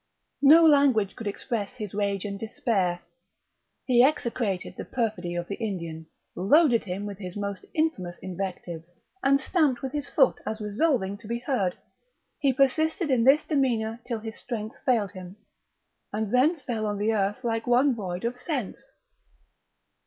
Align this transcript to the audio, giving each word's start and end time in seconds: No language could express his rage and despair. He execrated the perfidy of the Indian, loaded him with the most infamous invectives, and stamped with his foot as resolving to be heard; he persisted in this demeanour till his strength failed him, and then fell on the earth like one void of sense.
No 0.41 0.63
language 0.65 1.15
could 1.15 1.27
express 1.27 1.75
his 1.75 1.93
rage 1.93 2.25
and 2.25 2.39
despair. 2.39 3.01
He 3.85 4.03
execrated 4.03 4.73
the 4.75 4.83
perfidy 4.83 5.35
of 5.35 5.47
the 5.47 5.57
Indian, 5.57 6.07
loaded 6.35 6.85
him 6.85 7.05
with 7.05 7.19
the 7.19 7.31
most 7.35 7.67
infamous 7.75 8.17
invectives, 8.17 8.91
and 9.21 9.39
stamped 9.39 9.83
with 9.83 9.91
his 9.91 10.09
foot 10.09 10.39
as 10.43 10.59
resolving 10.59 11.17
to 11.19 11.27
be 11.27 11.37
heard; 11.37 11.77
he 12.39 12.51
persisted 12.51 13.11
in 13.11 13.23
this 13.25 13.43
demeanour 13.43 13.99
till 14.03 14.17
his 14.21 14.39
strength 14.39 14.77
failed 14.87 15.11
him, 15.11 15.35
and 16.11 16.33
then 16.33 16.57
fell 16.65 16.87
on 16.87 16.97
the 16.97 17.13
earth 17.13 17.43
like 17.43 17.67
one 17.67 17.93
void 17.93 18.25
of 18.25 18.37
sense. 18.37 18.81